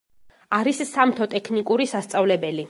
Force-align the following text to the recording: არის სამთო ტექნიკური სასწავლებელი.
არის 0.59 0.79
სამთო 0.93 1.29
ტექნიკური 1.35 1.89
სასწავლებელი. 1.93 2.59